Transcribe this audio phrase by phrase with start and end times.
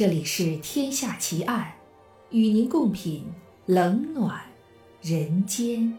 [0.00, 1.74] 这里是《天下奇案》，
[2.34, 3.22] 与您共品
[3.66, 4.40] 冷暖
[5.02, 5.98] 人间。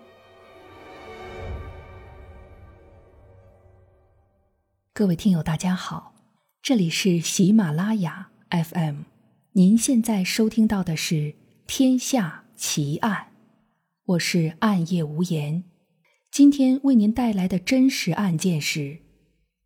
[4.91, 6.15] 各位听友，大家好，
[6.63, 9.01] 这里是喜马拉雅 FM，
[9.51, 11.15] 您现在收听到的是
[11.67, 13.13] 《天下奇案》，
[14.05, 15.63] 我是暗夜无言。
[16.31, 18.97] 今天为您带来的真实案件是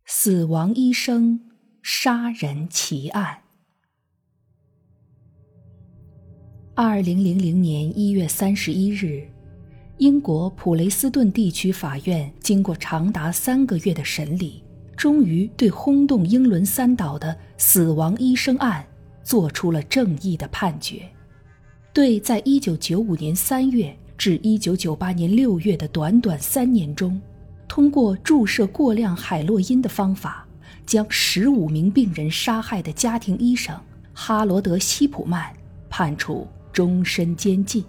[0.04, 1.40] 死亡医生
[1.82, 3.44] 杀人奇案。
[6.78, 9.26] 二零零零年一月三十一日，
[9.96, 14.62] 英国普雷斯顿地区法院经过长达三个月的审理，
[14.94, 18.84] 终于对轰动英伦三岛的死亡医生案
[19.24, 21.00] 作出了正义的判决，
[21.94, 27.18] 对在一九九五年三月至一九九八年六月的短短三年中，
[27.66, 30.46] 通过注射过量海洛因的方法
[30.84, 33.74] 将十五名病人杀害的家庭医生
[34.12, 35.50] 哈罗德·希普曼
[35.88, 36.46] 判处。
[36.76, 37.82] 终身监禁。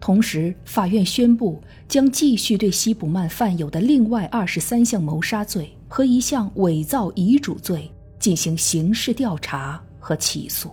[0.00, 10.70] 同时，法院宣布将继续对西普曼犯有的另外二十三项谋杀罪和一项伪造遗嘱罪进行刑事调查和起诉。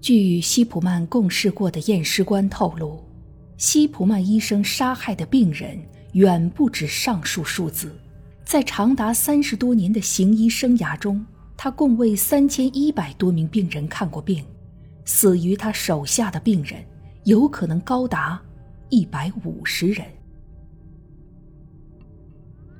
[0.00, 3.04] 据希普曼共事过的验尸官透露，
[3.58, 5.78] 西普曼医生杀害的病人
[6.12, 7.94] 远不止上述数字。
[8.46, 11.22] 在长达三十多年的行医生涯中，
[11.54, 14.42] 他共为三千一百多名病人看过病。
[15.12, 16.84] 死于他手下的病人，
[17.24, 18.40] 有可能高达
[18.90, 20.06] 一百五十人。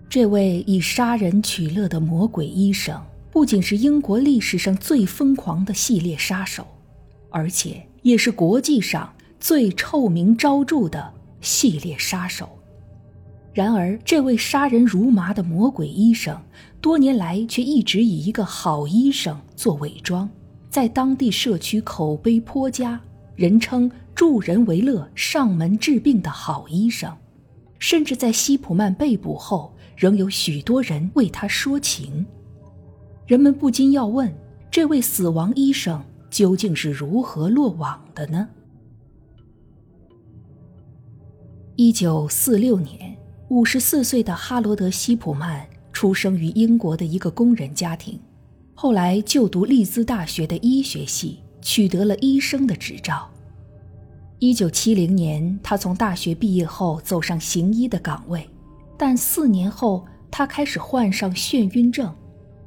[0.08, 6.64] 这位以杀人取乐的魔鬼医生，不仅是英国历史上最疯狂的系列杀手，
[7.30, 12.48] 而且也是国际上最臭名昭著的系列杀手。
[13.52, 16.40] 然而，这位杀人如麻的魔鬼医生，
[16.80, 20.30] 多年来却一直以一个好医生做伪装。
[20.70, 23.00] 在当地社区口碑颇佳，
[23.34, 27.12] 人称助人为乐、上门治病的好医生，
[27.80, 32.24] 甚至在西普曼被捕后，仍有许多人为他说情。
[33.26, 34.32] 人们不禁要问：
[34.70, 36.00] 这位死亡医生
[36.30, 38.48] 究竟是如何落网的呢？
[41.74, 48.20] 一九四六年，五十四岁的哈罗德·西普曼出生于英国的一个工人家庭。
[48.82, 53.28] 后来就读利兹大学的医学系，取得了医生的执照。
[54.38, 58.48] 一九七零年，他从大学毕业后走上行医的岗位，
[58.96, 62.10] 但四年后他开始患上眩晕症。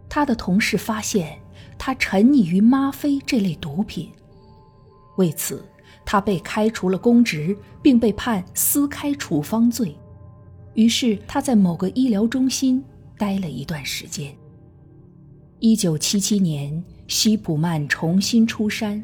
[0.08, 1.36] 他的同事发现
[1.80, 4.12] 他沉溺于吗啡这类毒品，
[5.18, 5.66] 为此
[6.06, 9.96] 他被开除了公职，并被判私开处方罪。
[10.76, 12.84] 于是他在某个医疗中心
[13.18, 14.32] 待了一段时间。
[15.66, 19.02] 一九七七年，西普曼重新出山，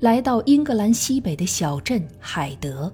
[0.00, 2.90] 来到英格兰西北的小镇海德。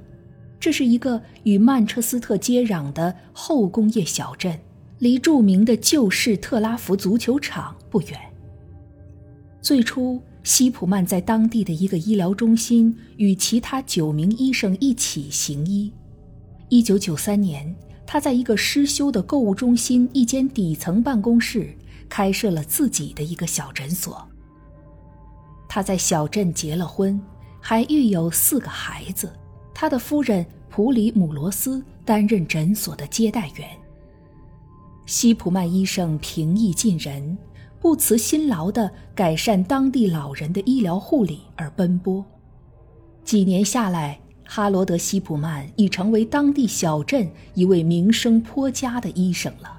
[0.59, 4.59] 这是一个与曼彻斯特接壤的后工业小镇，
[4.99, 8.19] 离著名的旧式特拉福足球场不远。
[9.63, 15.89] 最初，西普曼在当地的一个医疗中心与其他九名医生一起行医。
[16.69, 17.73] 一九九三年，
[18.05, 21.73] 他在一个失修的购物中心一间底层办公室。
[22.09, 24.27] 开设了自己的一个小诊所。
[25.69, 27.21] 他在小镇结了婚，
[27.61, 29.33] 还育有四个孩子。
[29.75, 33.69] 他的夫人普里姆罗斯担任诊所的接待员。
[35.07, 37.37] 西普曼医生平易近人，
[37.81, 42.25] 不辞辛劳地改善当地老人的医疗护理而奔波。
[43.25, 49.74] 几年下来，哈罗德·西普曼已成为当地小镇一位名声颇佳的医生了。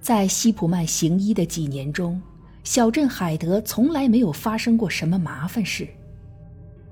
[0.00, 2.20] 在西普曼行医的几年中，
[2.64, 5.86] 小镇海德从来没有发生过什么麻烦事。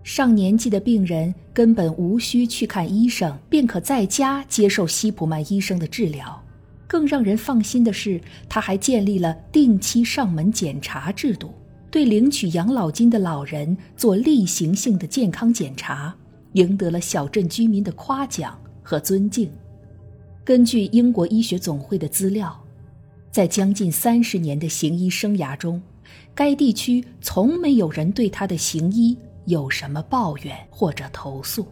[0.03, 6.43] 上年纪的病人根本无需去看医生，便可在家接受西普曼医生的治疗。
[6.87, 11.51] 更让人放心的是，他还建立了定期上门检查制度，
[11.91, 16.15] 对领取养老金的老人做例行性的健康检查，
[16.53, 19.51] 赢得了小镇居民的夸奖和尊敬。
[20.45, 22.66] 根据英国医学总会的资料。
[23.37, 25.83] 在将近三十年的行医生涯中，
[26.35, 31.67] 该地区从没有人对他的行医有什么抱怨或者投诉。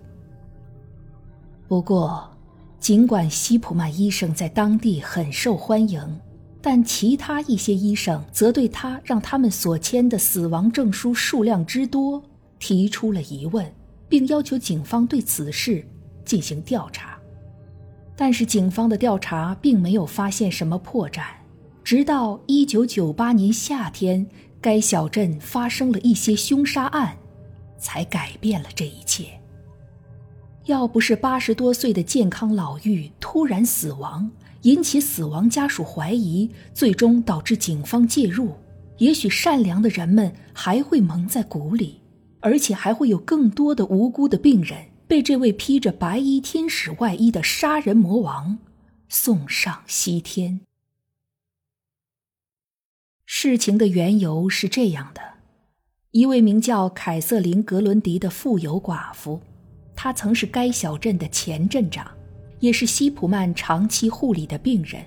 [1.66, 2.30] 不过，
[2.78, 6.20] 尽管西普曼医生在当地很受欢迎，
[6.60, 12.22] 但其他一些医生则对他让他们所签的死亡证书数量之多
[12.58, 13.66] 提出了疑问，
[14.06, 15.82] 并要求警方对此事
[16.26, 17.18] 进行调查。
[18.14, 21.22] 但是，警方的调查并没有发现什么破绽。
[21.84, 24.26] 直到一九九八年夏天，
[24.58, 27.14] 该小镇发生了一些凶杀案，
[27.78, 29.26] 才改变了这一切。
[30.64, 34.30] 要不是八十多岁的健康老妪突然死亡，
[34.62, 38.54] 引起死亡家属怀疑，最终导致警方介入，
[38.96, 42.00] 也许善良的人们还会蒙在鼓里，
[42.40, 48.56] 而且还会有更多的无辜的病人被这位披着白衣天使外衣的杀人魔王
[49.06, 50.62] 送上西天。
[53.36, 55.20] 事情的缘由是这样的：
[56.12, 59.40] 一位名叫凯瑟琳·格伦迪的富有寡妇，
[59.96, 62.08] 她曾是该小镇的前镇长，
[62.60, 65.04] 也是西普曼长期护理的病人。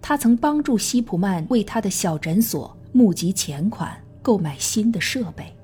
[0.00, 5.54] 她曾帮助西普曼为他的小诊所募集钱款，购买新的设备。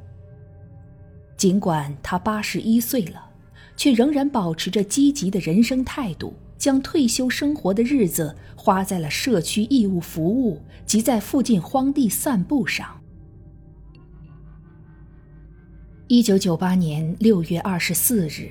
[1.39, 3.31] 尽管他八十一岁了，
[3.79, 6.35] 却仍然保持着积极的人生态度。
[6.57, 13.01] 将退休生活的日子花在了社区义务服务及在附近荒地散步上。
[16.09, 18.51] 一九九八年六月二十四日，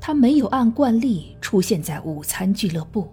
[0.00, 3.08] 他没有按惯例出现在午餐俱乐部。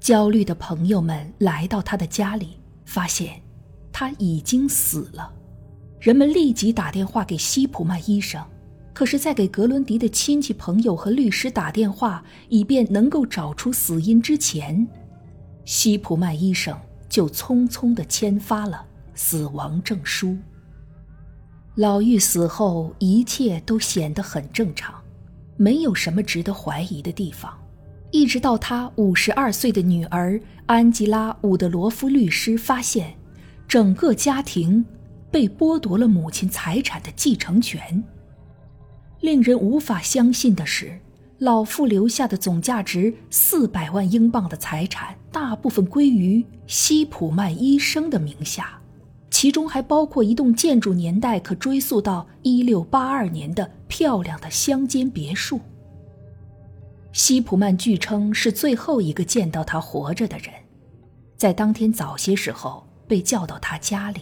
[0.00, 3.40] 焦虑的朋友们来到他的家里，发现
[3.90, 5.32] 他已经死了。
[5.98, 8.44] 人们立即打电话给西普曼医生。
[8.94, 14.86] 可是，在给格伦迪的亲戚朋友和律师打电话，以便能够找出死因之前，
[15.64, 20.38] 西普曼医生就匆匆地签发了死亡证书。
[21.74, 24.94] 老妪死后，一切都显得很正常，
[25.56, 27.52] 没有什么值得怀疑的地方。
[28.12, 33.12] 一直到他五十二岁的女儿安吉拉·伍德罗夫律师发现，
[33.66, 34.84] 整个家庭
[35.32, 38.00] 被剥夺了母亲财产的继承权。
[39.24, 41.00] 令人无法相信的是，
[41.38, 48.78] 老妇留下的总价值四百万英镑的财产，大部分归于西普曼医生的名下，
[49.30, 55.58] 其中还包括一栋建筑年代可追溯到一六八二年的漂亮的乡间别墅。
[57.14, 60.48] 西普曼据称是最后一个见到他活着的人，
[61.38, 64.20] 在当天早些时候被叫到他家里。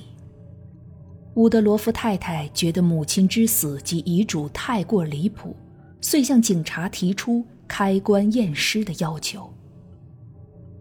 [1.35, 5.57] 伍德罗夫太太觉得母亲之死及遗嘱太过离谱，
[6.01, 9.51] 遂向警察提出开棺验尸的要求。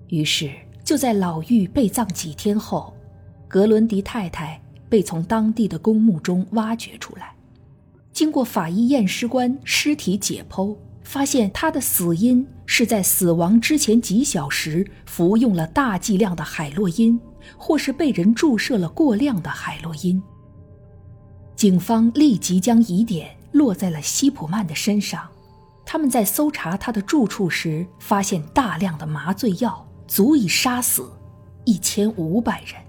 [0.09, 0.51] 于是，
[0.83, 2.94] 就在老妪被葬几天后，
[3.48, 7.33] 格伦迪太太被从当地的公墓中挖掘出来。
[8.12, 17.18] 经过法医验尸官尸体解剖，发现她的死因是在死亡之前几小时服用了大剂量的海洛因，
[17.56, 20.21] 或是被人注射了过量的海洛因。
[21.62, 25.30] 警方立即将疑点落在了西普曼的身上。
[25.86, 31.08] 他们在搜查他的住处时，发现大量的麻醉药，足以杀死
[31.63, 32.81] 一千五百人。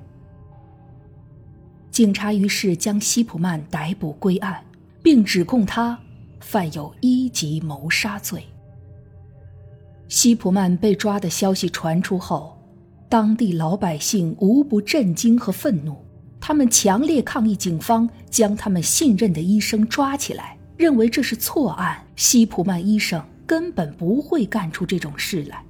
[1.91, 4.65] 警察于是将西普曼逮捕归案，
[5.03, 5.99] 并指控他
[6.41, 8.43] 犯有一级谋杀罪。
[10.09, 12.57] 西普曼被抓的消息传出后，
[13.11, 16.03] 当地老百姓无不震惊和愤怒。
[16.45, 22.05] 他们强烈抗议警方将他们信任的医生抓起来，认为这是错案。
[22.17, 25.65] 西普曼医生根本不会干出这种事来。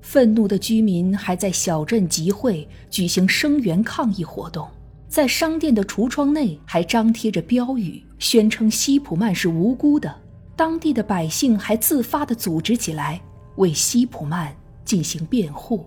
[0.00, 4.66] 愤怒的居民还在小镇集会，举行声援抗议活动，
[5.08, 10.12] 在商店的橱窗内还张贴着标语，宣称西普曼是无辜的。
[10.56, 13.22] 当地的百姓还自发地组织起来，
[13.56, 14.52] 为西普曼
[14.84, 15.86] 进行辩护。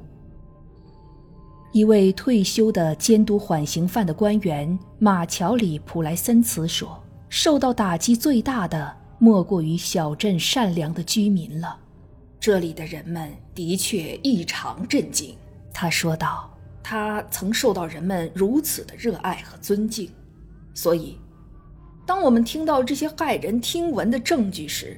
[1.75, 11.77] 一位退休的监督缓刑犯的官员马乔里普莱森茨说：“受到打击最大的莫过于小镇善良的居民了。
[12.39, 15.35] 这里的人们的确异常震惊。”
[15.73, 16.49] 他说道
[16.81, 20.09] ：“他曾受到人们如此的热爱和尊敬，
[20.73, 21.17] 所以，
[22.05, 24.97] 当我们听到这些骇人听闻的证据时，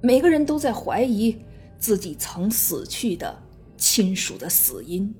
[0.00, 1.38] 每个人都在怀疑
[1.78, 3.40] 自己曾死去的
[3.76, 5.14] 亲属的死因。”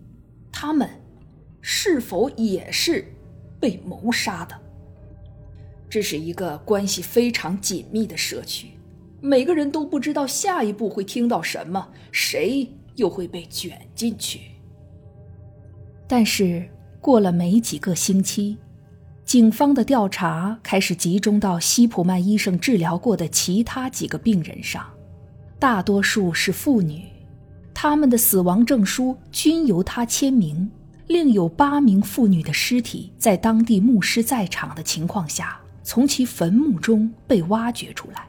[0.61, 0.91] 他们
[1.61, 3.05] 是否也是
[3.61, 4.61] 被谋杀的？
[5.89, 8.71] 这是一个关系非常紧密的社区，
[9.21, 14.41] 每个人都不知道下一步会听到什么，谁又会被卷进去。
[16.09, 16.69] 但是
[17.01, 18.59] 过了没几个星期，
[19.25, 24.85] 警方的调查开始集中到西普曼医生治疗过的其他几个病人上，
[25.61, 27.05] 大多数是妇女。
[27.81, 30.69] 他们的死亡证书均由他签名，
[31.07, 38.27] 另有八名妇女的尸体在当地牧师在场的情况下，从其坟墓中被挖掘出来。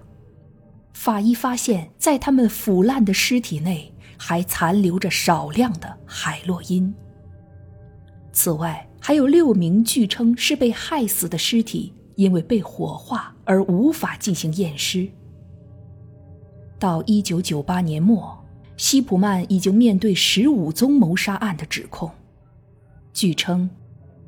[0.94, 6.94] 法医发现，在他们腐烂的尸体内还残留着少量的海洛因。
[8.32, 15.10] 此外，还有六名据称是被害死的尸体，因为被火化而无法进行验尸。
[16.78, 18.39] 到一九九八年末，
[18.80, 22.10] 西普曼已经面对十五宗谋杀案的指控。
[23.12, 23.70] 据称，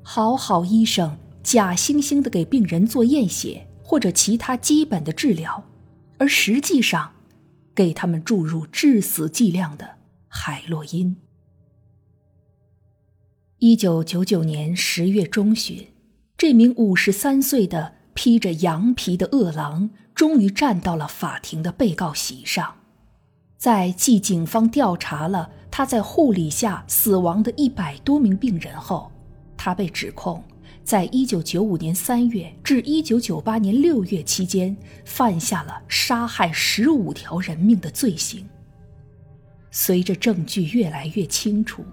[0.03, 5.63] 好好医生假惺惺的给病人做验血或者其他基本的治疗，
[6.17, 7.13] 而实际上，
[7.74, 9.91] 给他们注入致死剂量的
[10.27, 11.15] 海洛因。
[13.60, 15.88] 一九九九年十月中旬，
[16.36, 22.81] 这名五十三岁的披着羊皮的恶狼终于站到了法庭的被告席上。
[23.62, 29.12] 在继警方调查了他在护理下死亡的一百多名病人后，
[29.56, 30.44] 他被指控
[30.84, 34.75] 在一九九五年三月至一九九八年六月期间
[35.06, 38.44] 犯下了杀害十五条人命的罪行。
[39.70, 41.86] 随着证据越来越清楚，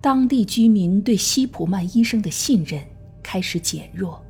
[0.00, 2.80] 当地居民对西普曼医生的信任
[3.24, 4.24] 开始减弱。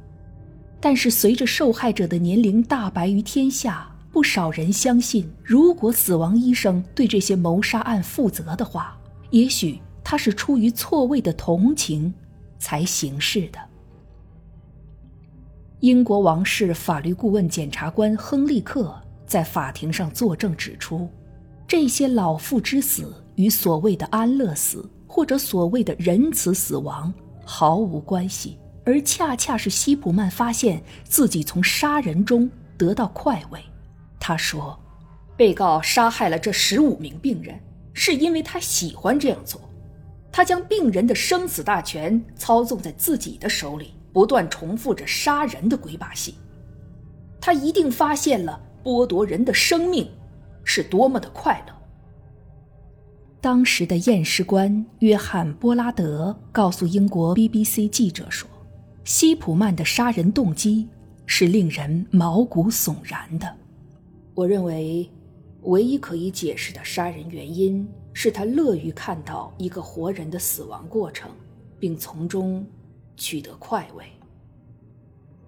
[0.80, 3.94] 但是，随着受害者的年龄大白于天下。
[4.10, 8.98] 不少人相信，如果死亡医生对这些谋杀案负责的话，
[9.30, 12.12] 也许他是出于错位的同情
[12.58, 13.58] 才行事的。
[15.80, 18.92] 英国王室法律顾问检察官亨利克
[19.26, 21.08] 在法庭上作证指出，
[21.68, 27.12] 这些老妇之死与所谓的安乐死或者所谓的仁慈死亡
[27.44, 33.60] 毫无关系，而恰恰是西普曼发现自己从杀人中得到快慰。
[34.28, 34.78] 他说
[35.38, 37.58] ：“被告杀害了这十五名病人，
[37.94, 39.58] 是因为他喜欢这样做。
[40.30, 46.34] 他将病人的生死大权操纵在自己的手里，不断重复着杀人的鬼把戏。
[47.40, 50.06] 他一定发现了剥夺人的生命
[50.62, 51.74] 是多么的快乐。”
[53.40, 58.46] 当时的验尸官约翰·波拉德告诉英国 BBC 记者说
[59.04, 60.86] ：“西普曼的杀人动机
[61.24, 63.50] 是令人毛骨悚然的。”
[64.38, 65.10] 我认为，
[65.62, 71.28] 唯一可以解释的杀人原因是他乐于看到一个活人的死亡过程，
[71.80, 72.64] 并从中
[73.16, 74.04] 取得快慰。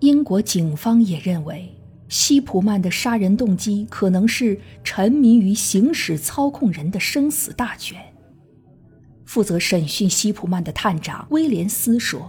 [0.01, 1.73] 英国警方也认为，
[2.09, 7.97] 西普曼的杀人动机可能是沉迷于行使操控人的生死大权。
[9.25, 12.29] 负责审讯西普曼的探长威廉斯说：“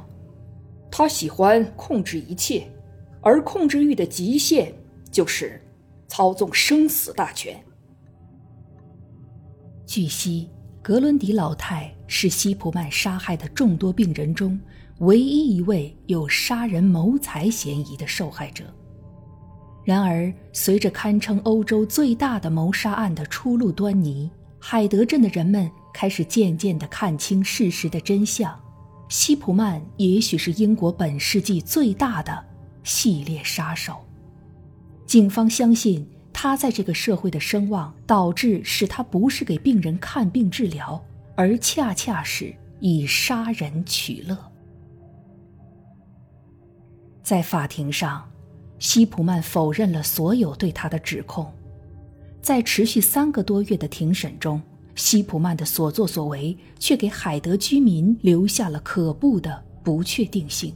[0.92, 2.72] 他喜欢控制一切，
[3.20, 4.72] 而控制欲的极限
[5.10, 5.60] 就是。”
[6.12, 7.58] 操纵生死大权。
[9.86, 10.50] 据悉，
[10.82, 14.60] 格伦迪老太是西普曼杀害的众多病人中
[15.00, 18.66] 唯一一位有杀人谋财嫌疑的受害者。
[19.86, 28.54] 然而，随着堪称欧洲最大的谋杀案的初露端倪，海德镇的人们开始渐渐地看清事实的真相：
[29.08, 32.46] 西普曼也许是英国本世纪最大的
[32.84, 33.96] 系列杀手。
[35.12, 41.04] 警方相信他在这个社会的声望，导致使他不是给病人看病治疗，
[41.36, 44.38] 而恰恰是以杀人取乐。
[47.22, 48.24] 在法庭上，
[48.80, 51.52] 西普曼否认了所有对他的指控。
[52.42, 54.62] 在持续三个多月的庭审中，
[54.96, 60.74] 西普曼的所作所为却给海德居民留下了可怖的不确定性。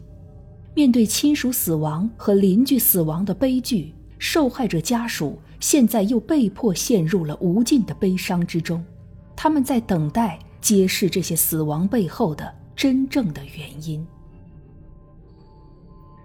[0.74, 3.94] 面对亲属死亡和邻居死亡的悲剧。
[4.28, 8.84] 受害者家属现在又被迫陷入了无尽的悲伤之中，
[9.36, 14.06] 他们在等待揭示这些死亡背后的真正的原因。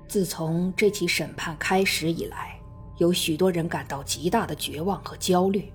[0.09, 2.59] 自从这起审判开始以来，
[2.97, 5.71] 有许多人感到极大的绝望和焦虑。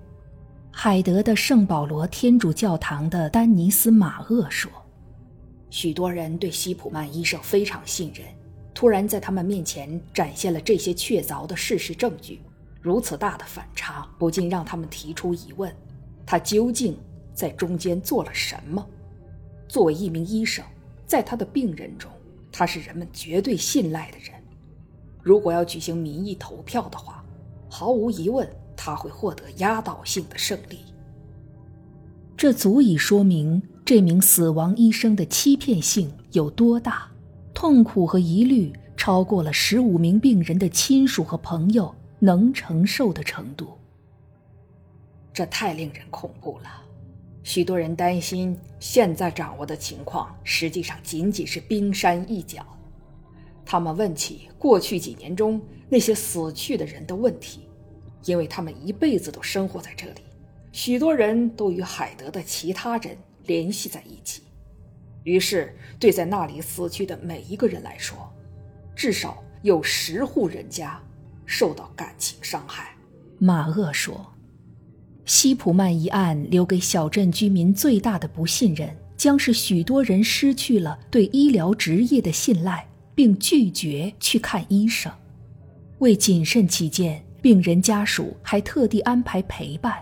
[0.72, 4.68] 海德的圣保罗天主教堂的丹尼斯·马厄说
[5.70, 8.26] ：“许多人对希普曼医生非常信任。”
[8.76, 12.42] 突然在他们面前展现了这些确凿的事实证据，
[12.82, 15.74] 如此大的反差，不禁让他们提出疑问：
[16.26, 16.94] 他究竟
[17.32, 18.86] 在中间做了什么？
[19.66, 20.62] 作为一名医生，
[21.06, 22.10] 在他的病人中，
[22.52, 24.30] 他是人们绝对信赖的人。
[25.22, 27.24] 如果要举行民意投票的话，
[27.70, 30.80] 毫无疑问，他会获得压倒性的胜利。
[32.36, 37.10] 这足以说明这名死亡医生的欺骗性有多大。
[37.56, 43.78] 痛苦和疑虑超过了十五名病人的亲属和朋友能承受的程度。
[45.32, 46.66] 这太令人恐怖了。
[47.42, 52.62] 许多人担心，现在掌握的情况实际上仅仅是冰山一角。
[53.64, 55.58] 他们问起过去几年中
[55.88, 57.62] 那些死去的人的问题，
[58.26, 60.20] 因为他们一辈子都生活在这里。
[60.72, 64.42] 许多人都与海德的其他人联系在一起。
[65.26, 68.32] 于是，对在那里死去的每一个人来说，
[68.94, 71.02] 至少有十户人家
[71.44, 72.94] 受到感情伤害。
[73.38, 74.24] 马厄说
[75.26, 85.10] ：“西普曼一案留给小镇居民最大的不信任，将是许多人失去了对医疗职业的信赖，并拒绝去看医生。
[85.98, 89.98] 为谨慎起见，病人家属还特地安排陪伴。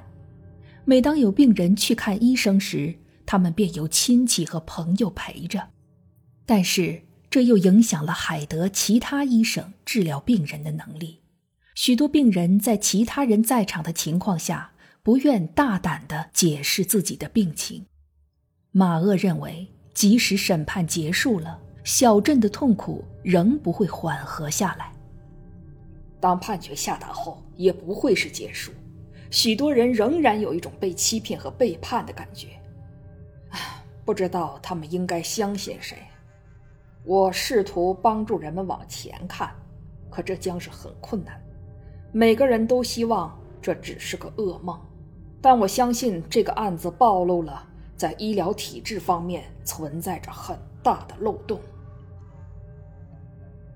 [0.85, 2.95] 每当有病人去看医生时，
[3.27, 5.69] 他们便有亲戚和朋友陪着。
[6.47, 11.23] 但是这又影响了海德其他医生治疗病人的能力。
[11.75, 17.87] 许多病人在其他人在场的情况下，不愿大胆地解释自己的病情。
[18.71, 24.93] 马厄认为，即使审判结束了，小镇的痛苦仍不会缓和下来。
[26.21, 28.73] 当判决下达后，也不会是结束。
[29.31, 32.49] 许多人仍然有一种被欺骗和背叛的感觉。
[34.05, 35.97] 不知道他们应该相信谁。
[37.05, 39.51] 我试图帮助人们往前看，
[40.11, 41.41] 可这将是很困难。
[42.13, 44.79] 每个人都希望这只是个噩梦，
[45.41, 51.61] 但我相信这个案子暴露了在医疗体制方面存在着很大的漏洞。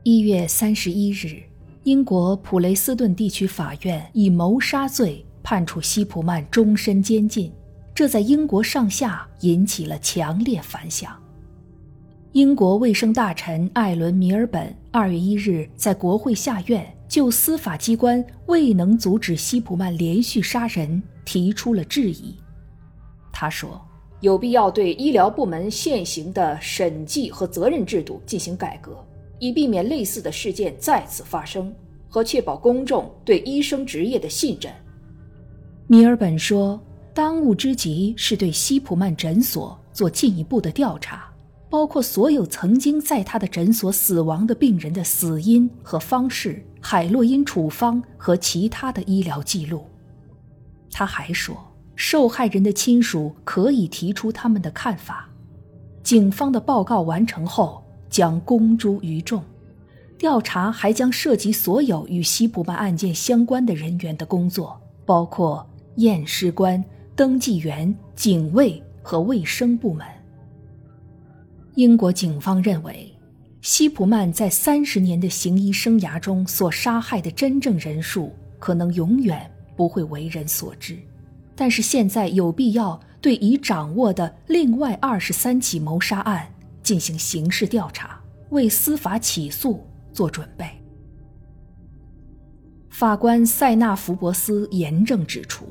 [0.05, 1.43] 一月三十一日，
[1.83, 7.53] 英国普雷斯顿地区法院以谋杀罪判处西普曼终身监禁，
[7.99, 11.21] 这在英国上下引起了强烈反响。
[12.31, 16.87] 英国卫生大臣艾伦·米尔本二月一日在国会下院。
[17.09, 22.37] 就司法机关未能阻止西普曼连续杀人提出了质疑。
[23.33, 23.81] 他说
[24.23, 29.05] ：“有必要对医疗部门现行的审计和责任制度进行改革，
[29.41, 31.75] 以避免类似的事件再次发生，
[32.09, 34.73] 和确保公众对医生职业的信任。”
[35.89, 36.79] 米尔本说
[37.19, 41.29] ：“当务之急是对西普曼诊所做进一步的调查，
[41.69, 49.85] 包括所有曾经在他的诊所死亡的病人的死因和方式。”海洛因处方和其他的医疗记录。
[50.93, 51.57] 他还说，
[51.97, 55.29] 受害人的亲属可以提出他们的看法。
[56.05, 59.43] 警方的报告完成后将公诸于众。
[60.17, 66.83] 调查还将涉及所有与西普曼案件相关的人员的工作，包括验尸官、
[67.19, 70.07] 登记员、警卫和卫生部门。
[71.75, 73.13] 英国警方认为。
[73.61, 80.97] 希普曼在三十年的行医生涯中所杀害的真正人数，可能永远不会为人所知。
[81.57, 86.47] 但是现在有必要对已掌握的另外二十三起谋杀案
[86.85, 90.65] 进行刑事调查，为司法起诉做准备。
[92.91, 95.67] 法官塞纳福伯斯严正指出，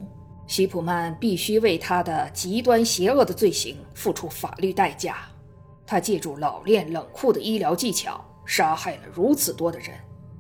[0.48, 5.18] 西普曼必须为他的极端邪恶的罪行付出法律代价。
[5.86, 9.90] 他借助老练冷酷的医疗技巧，杀害了如此多的人，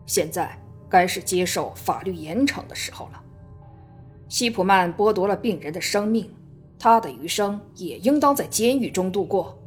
[0.05, 0.57] 现在
[0.89, 3.21] 该是接受法律严惩的时候了。
[4.29, 6.29] 西普曼剥夺了病人的生命，
[6.79, 9.57] 他的余生也应当在监狱中度过。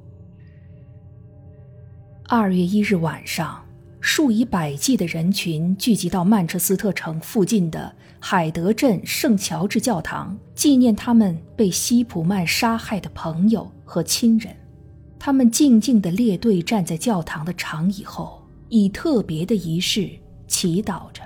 [2.27, 3.67] 二月一日晚上，
[4.01, 14.55] 数以百计的人群聚集到曼彻斯特城附近的海德镇圣乔治教堂，纪念他们被西普曼杀害的朋友和亲人。
[15.19, 20.11] 他们静静地列队站在教堂的长椅后，以特别的仪式
[20.47, 21.23] 祈祷着。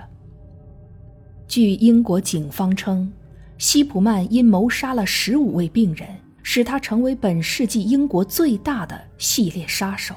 [1.49, 3.13] 据英国警方称，
[3.59, 6.09] 西普曼因谋杀了十五位病人，
[6.45, 10.15] 使他成为本世纪英国最大的系列杀手。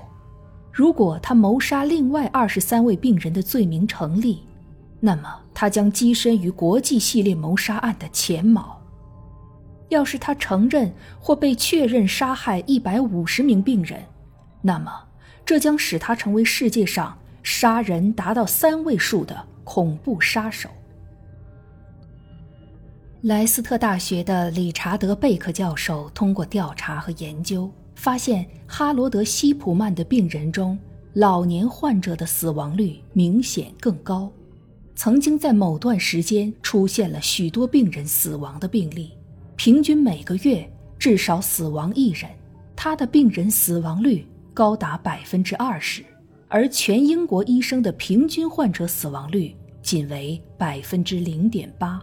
[0.72, 4.44] 如果他谋杀另外二十三位病人的罪名成立，
[5.00, 5.28] 那么
[5.60, 8.80] 他将跻身于国际系列谋杀案的前茅。
[9.90, 14.04] 要是他承认或被确认杀害一百五十名病人，
[14.62, 14.94] 那么
[15.44, 20.70] 这将使他成为世界上杀人达到三位数的恐怖杀手。
[23.22, 30.78] 莱斯特大学的理查德·贝克教授通过调查和研究，发现哈罗德·西普曼的病人中，
[31.14, 34.32] 老年患者的死亡率明显更高。
[34.98, 39.12] 曾经在某段时间出现了许多病人死亡的病例。
[39.56, 42.28] 平均每个月至少死亡一人，
[42.76, 46.04] 他的病人死亡率高达百分之二十，
[46.48, 52.02] 而全英国医生的平均患者死亡率仅为百分之零点八。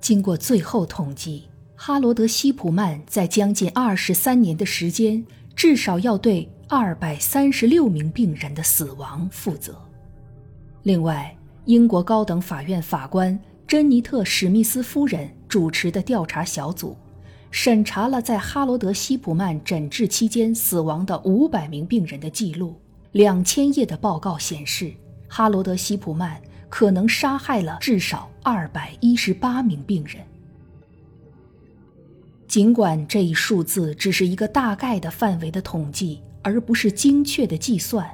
[0.00, 1.44] 经过最后统计，
[1.76, 5.22] 哈罗德·西普曼在将近二十三年的时间，
[5.54, 9.78] 至少要对二百三十六名病人的死亡负责。
[10.84, 11.36] 另外，
[11.68, 15.30] 英国高等法院法官珍妮特·史密斯夫人。
[15.46, 16.94] 主持的调查小组
[17.50, 22.74] 审查了在哈罗德·西普曼诊治期间死亡的五百名病人的记录。
[23.12, 24.92] 两千页的报告显示，
[25.26, 30.22] 哈罗德·西普曼可能杀害了至少二百一十八名病人。
[32.46, 38.06] 尽管这一数字只是一个大概的范围的统计，而不是精确的计算，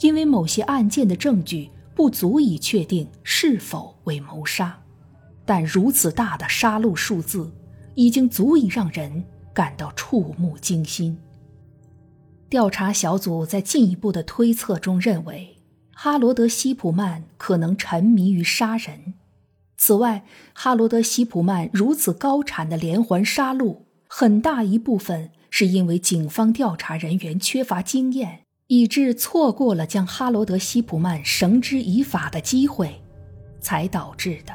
[0.00, 4.78] 因为某些案件的证据不足以确定是否为谋杀，
[5.44, 7.52] 但如此大的杀戮数字。
[7.96, 11.18] 已经足以让人感到触目惊心。
[12.48, 15.56] 调查小组在进一步的推测中认为，
[15.92, 19.14] 哈罗德·西普曼可能沉迷于杀人。
[19.76, 33.00] 此外，哈罗德·西普曼如此高产的连环杀戮，很大一部分是因为警方调查人员缺乏经验，以致错过了将哈罗德·西普曼绳之以法的机会，
[33.60, 34.52] 才导致的。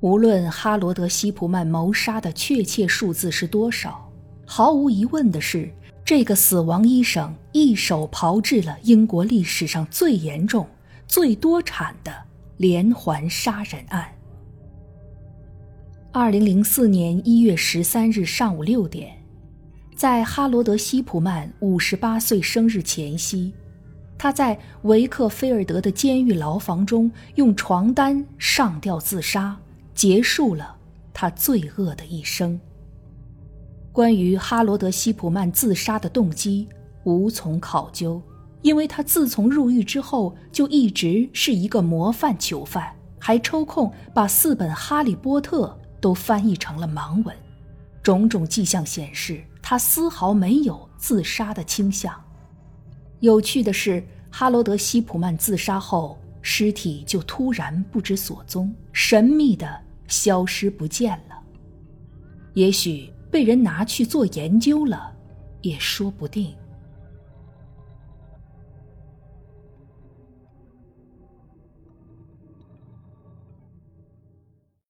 [0.00, 4.10] 无论哈罗德·西普曼谋杀的确切数字是多少，
[4.44, 5.72] 毫无疑问的是，
[6.04, 10.66] 这个死亡医生一手炮制了英国历史上最严重、
[11.06, 12.12] 最多产的
[12.56, 14.08] 连环杀人案。
[16.10, 19.13] 二零零四年一月十三日上午六点，
[19.94, 23.52] 在哈罗德·西普曼五十八岁生日前夕，
[24.18, 29.56] 他在维克菲尔德的监狱牢房中用床单上吊自杀。
[29.94, 30.74] 结束了
[31.12, 32.58] 他罪恶的一生。
[33.92, 36.68] 关于哈罗德·西普曼自杀的动机
[37.04, 38.20] 无从考究，
[38.60, 45.68] 因为他自从入狱之后就一直是一个模范囚犯，还抽空把四本《哈利波特》
[46.00, 47.32] 都翻译成了盲文。
[48.02, 52.22] 种种迹象显示，他丝毫没有自杀的倾向。
[53.20, 59.80] 有趣的是，哈罗德·西普曼自杀后，尸体就突然不知所踪，神秘的。
[60.06, 61.42] 消失不见了，
[62.52, 65.10] 也许被人拿去做研究了，
[65.62, 66.54] 也说不定。